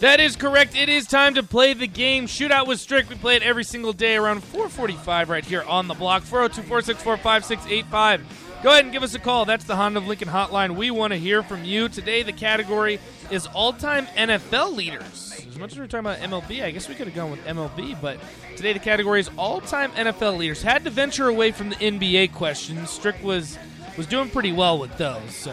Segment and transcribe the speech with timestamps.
[0.00, 0.74] That is correct.
[0.74, 2.26] It is time to play the game.
[2.26, 3.10] Shootout with Strick.
[3.10, 6.22] We play it every single day around 445 right here on the block.
[6.22, 8.60] 402 464 5685.
[8.62, 9.44] Go ahead and give us a call.
[9.44, 10.74] That's the Honda of Lincoln hotline.
[10.76, 11.90] We want to hear from you.
[11.90, 12.98] Today, the category
[13.30, 15.44] is all time NFL leaders.
[15.46, 18.00] As much as we're talking about MLB, I guess we could have gone with MLB,
[18.00, 18.18] but
[18.56, 20.62] today the category is all time NFL leaders.
[20.62, 22.88] Had to venture away from the NBA questions.
[22.88, 23.58] Strick was
[23.96, 25.34] was doing pretty well with those.
[25.34, 25.52] So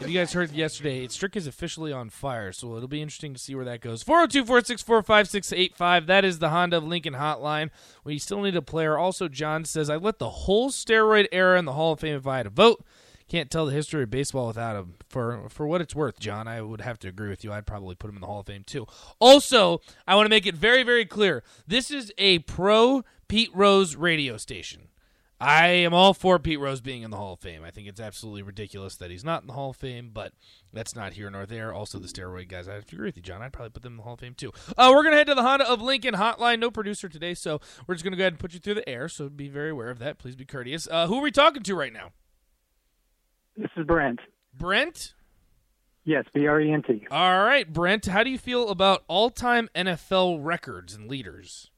[0.00, 2.52] if you guys heard yesterday, Strick is officially on fire.
[2.52, 4.02] So it'll be interesting to see where that goes.
[4.02, 6.06] 402 464 5685.
[6.06, 7.70] That is the Honda of Lincoln hotline.
[8.04, 8.98] We still need a player.
[8.98, 12.26] Also, John says, I let the whole steroid era in the Hall of Fame if
[12.26, 12.84] I had a vote.
[13.28, 14.94] Can't tell the history of baseball without him.
[15.08, 17.52] For for what it's worth, John, I would have to agree with you.
[17.52, 18.86] I'd probably put him in the Hall of Fame too.
[19.20, 21.42] Also, I want to make it very, very clear.
[21.66, 24.88] This is a pro Pete Rose radio station.
[25.42, 27.64] I am all for Pete Rose being in the Hall of Fame.
[27.64, 30.32] I think it's absolutely ridiculous that he's not in the Hall of Fame, but
[30.72, 31.74] that's not here nor there.
[31.74, 33.42] Also, the steroid guys, I agree with you, John.
[33.42, 34.52] I'd probably put them in the Hall of Fame too.
[34.78, 36.60] Uh, we're going to head to the Honda of Lincoln hotline.
[36.60, 38.88] No producer today, so we're just going to go ahead and put you through the
[38.88, 40.18] air, so be very aware of that.
[40.18, 40.86] Please be courteous.
[40.88, 42.12] Uh, who are we talking to right now?
[43.56, 44.20] This is Brent.
[44.56, 45.14] Brent?
[46.04, 47.04] Yes, B R E N T.
[47.10, 51.72] All right, Brent, how do you feel about all time NFL records and leaders?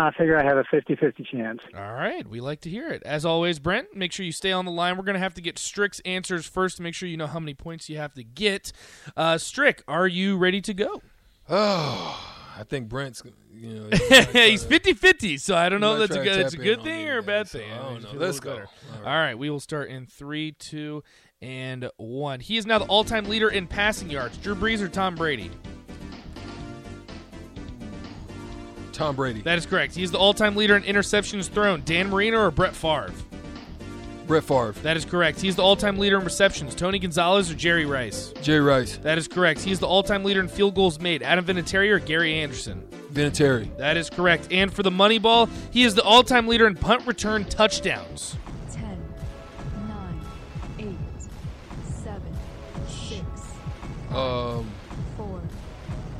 [0.00, 1.60] I figure I have a 50 50 chance.
[1.76, 3.02] All right, we like to hear it.
[3.04, 4.96] As always, Brent, make sure you stay on the line.
[4.96, 7.38] We're going to have to get Strick's answers first to make sure you know how
[7.40, 8.72] many points you have to get.
[9.16, 11.02] Uh, Strick, are you ready to go?
[11.48, 13.22] Oh, I think Brent's,
[13.52, 13.96] you know,
[14.32, 16.82] he's 50 50, so I don't know might if that's a good, it's a good
[16.82, 17.72] thing or a today, bad so thing.
[17.72, 18.10] I don't know.
[18.14, 18.54] Let's go.
[18.54, 18.68] better.
[18.94, 21.02] All All right, we will start in three, two,
[21.42, 22.40] and one.
[22.40, 24.36] He is now the all time leader in passing yards.
[24.38, 25.50] Drew Brees or Tom Brady?
[28.94, 29.94] Tom Brady, That is correct.
[29.94, 31.82] He's the all time leader in interceptions thrown.
[31.84, 33.10] Dan Marino or Brett Favre?
[34.26, 35.40] Brett Favre, That is correct.
[35.40, 36.74] He's the all time leader in receptions.
[36.74, 38.32] Tony Gonzalez or Jerry Rice?
[38.40, 39.60] Jerry Rice, That is correct.
[39.60, 41.22] He's the all time leader in field goals made.
[41.22, 42.82] Adam Vinatieri or Gary Anderson?
[43.12, 44.48] Vinatieri, That is correct.
[44.50, 48.36] And for the money ball, he is the all time leader in punt return touchdowns.
[48.72, 48.82] 10,
[49.88, 50.20] 9,
[50.78, 50.86] 8,
[52.02, 52.22] 7,
[52.88, 53.20] 6,
[54.10, 54.70] um,
[55.16, 55.40] 4,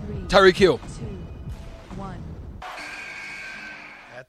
[0.06, 0.78] 3, Tyreek Hill,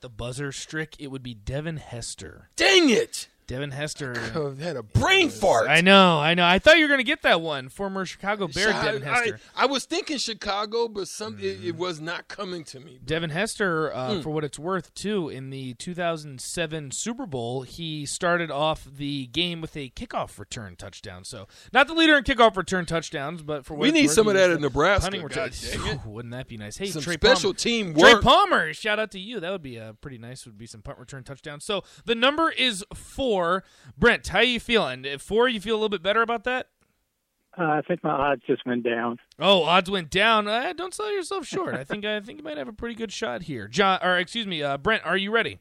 [0.06, 2.52] the buzzer strick, it would be Devin Hester.
[2.56, 3.28] dang it!
[3.48, 4.14] Devin Hester.
[4.36, 5.68] I've had a brain fart.
[5.70, 6.46] I know, I know.
[6.46, 7.70] I thought you were going to get that one.
[7.70, 9.40] Former Chicago Bear I, Devin Hester.
[9.56, 11.68] I, I was thinking Chicago, but some it, Mm-hmm.
[11.68, 13.00] it was not coming to me.
[13.06, 14.22] Devin Hester, uh, Hmm.
[14.22, 19.62] for what it's worth, too, in the 2007 Super Bowl, he started off the game
[19.62, 21.24] with a kickoff return touchdown.
[21.24, 24.16] So, not the leader in kickoff return touchdowns, but for what We it's need worth,
[24.16, 25.04] some of that in the Nebraska.
[25.04, 25.50] punting return.
[25.50, 26.06] God dang it.
[26.06, 26.78] Wouldn't that be nice?
[26.78, 27.58] Hey, Some Trey special Palmer.
[27.58, 28.24] team Trey work.
[28.24, 29.40] Palmer, shout out to you.
[29.40, 30.46] That would be uh, pretty nice.
[30.46, 31.64] Would be some punt return touchdowns.
[31.66, 33.35] So the number is four.
[33.98, 35.06] Brent, how are you feeling?
[35.06, 36.70] If four, you feel a little bit better about that?
[37.58, 39.18] Uh, I think my odds just went down.
[39.40, 40.48] Oh, odds went down.
[40.48, 41.74] Uh, don't sell yourself short.
[41.74, 43.68] I think I think you might have a pretty good shot here.
[43.70, 45.60] John, or excuse me, uh, Brent, are you ready?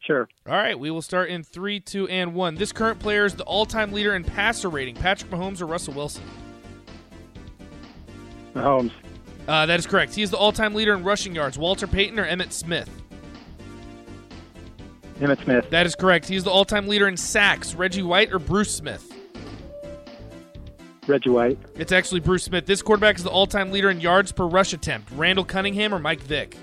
[0.00, 0.28] Sure.
[0.46, 2.54] All right, we will start in three, two, and one.
[2.54, 4.94] This current player is the all-time leader in passer rating.
[4.96, 6.22] Patrick Mahomes or Russell Wilson?
[8.54, 8.92] Mahomes.
[9.48, 10.14] Uh, that is correct.
[10.14, 11.58] He is the all-time leader in rushing yards.
[11.58, 12.88] Walter Payton or Emmitt Smith?
[15.20, 15.70] Emmitt Smith.
[15.70, 16.26] That is correct.
[16.26, 17.74] He is the all-time leader in sacks.
[17.74, 19.12] Reggie White or Bruce Smith?
[21.06, 21.58] Reggie White.
[21.76, 22.66] It's actually Bruce Smith.
[22.66, 25.10] This quarterback is the all-time leader in yards per rush attempt.
[25.12, 26.56] Randall Cunningham or Mike Vick?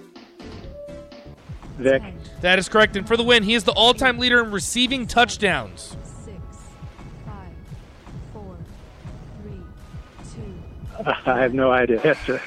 [1.77, 2.01] Vick.
[2.41, 2.95] That is correct.
[2.97, 5.95] And for the win, he is the all-time leader in receiving touchdowns.
[6.25, 6.37] 6,
[7.25, 7.33] 5,
[8.33, 8.57] 4,
[9.43, 9.51] 3,
[11.05, 11.99] 2, I have no idea.
[11.99, 12.41] Hester.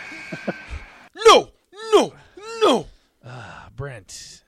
[1.26, 1.48] No,
[1.94, 2.12] no,
[2.62, 2.86] no.
[3.24, 4.42] Ah, Brent.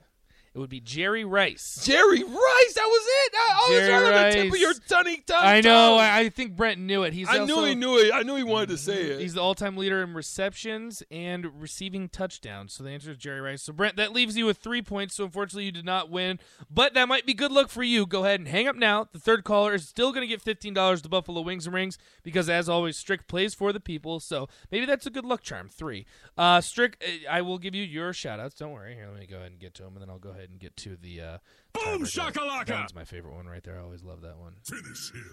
[0.53, 1.81] It would be Jerry Rice.
[1.83, 3.33] Jerry Rice, that was it.
[3.35, 5.15] I, was Jerry right on the tip of your tongue.
[5.25, 5.95] tongue I know.
[5.95, 7.13] I, I think Brent knew it.
[7.13, 8.11] He's I also, knew he knew it.
[8.13, 9.19] I knew he wanted to say it.
[9.19, 12.73] He's the all-time leader in receptions and receiving touchdowns.
[12.73, 13.63] So the answer is Jerry Rice.
[13.63, 15.15] So Brent, that leaves you with three points.
[15.15, 16.39] So unfortunately, you did not win.
[16.69, 18.05] But that might be good luck for you.
[18.05, 19.07] Go ahead and hang up now.
[19.11, 21.97] The third caller is still going to get fifteen dollars to Buffalo Wings and Rings
[22.23, 24.19] because, as always, Strick plays for the people.
[24.19, 25.69] So maybe that's a good luck charm.
[25.69, 26.05] Three.
[26.37, 28.55] Uh, Strick, I will give you your shout-outs.
[28.55, 28.95] Don't worry.
[28.95, 30.59] Here, let me go ahead and get to them, and then I'll go ahead and
[30.59, 31.21] get to the.
[31.21, 31.37] Uh,
[31.73, 32.31] Boom tiebreaker.
[32.33, 32.65] shakalaka!
[32.67, 33.77] That's my favorite one right there.
[33.79, 34.55] I always love that one.
[34.63, 35.23] Finish him.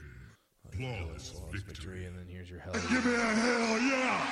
[0.77, 2.05] Flawless Flawless victory.
[2.07, 2.73] and then here's your hell.
[2.73, 4.27] Give me a hell yeah!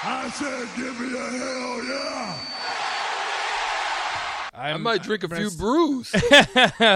[0.00, 2.38] I said, give me a hell yeah.
[4.54, 6.14] I I'm- might drink a I'm few gonna brews.
[6.14, 6.20] a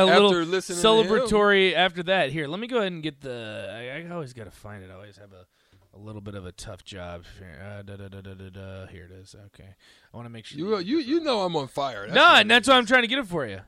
[0.05, 1.07] little After listening to him.
[1.07, 2.31] celebratory after that.
[2.31, 3.69] Here, let me go ahead and get the.
[3.73, 4.91] I, I always got to find it.
[4.91, 5.47] I always have a,
[5.95, 7.25] a little bit of a tough job.
[7.39, 8.87] Here, uh, da, da, da, da, da, da.
[8.87, 9.35] Here it is.
[9.47, 9.75] Okay,
[10.13, 10.59] I want to make sure.
[10.59, 12.03] You you you know I'm on fire.
[12.07, 13.61] That's no, and that's why I'm trying to get it for you.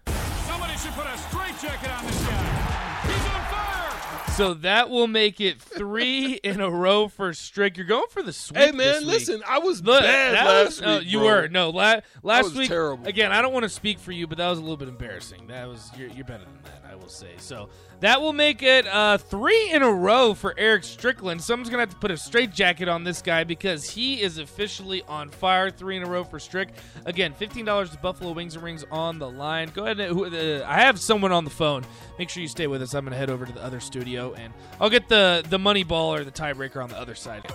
[0.47, 3.00] Somebody should put a straight jacket on this guy.
[3.06, 4.32] He's on fire.
[4.35, 7.76] So that will make it three in a row for Strick.
[7.76, 8.59] You're going for the sweep.
[8.59, 9.06] Hey this man, week.
[9.06, 11.09] listen, I was Look, bad last was- no, week.
[11.09, 11.26] you bro.
[11.29, 12.69] were no la- last was week.
[12.69, 13.06] terrible.
[13.06, 15.47] Again, I don't want to speak for you, but that was a little bit embarrassing.
[15.49, 17.32] That was you're, you're better than that, I will say.
[17.38, 17.69] So
[18.05, 21.43] that will make it uh, three in a row for Eric Strickland.
[21.43, 25.03] Someone's gonna have to put a straight jacket on this guy because he is officially
[25.09, 25.71] on fire.
[25.71, 26.69] Three in a row for Strick.
[27.06, 29.71] Again, fifteen dollars to Buffalo Wings and Rings on the line.
[29.75, 30.01] Go ahead.
[30.01, 31.83] And, uh, I have someone on the phone.
[32.19, 32.93] Make sure you stay with us.
[32.93, 36.12] I'm gonna head over to the other studio and I'll get the the money ball
[36.12, 37.50] or the tiebreaker on the other side.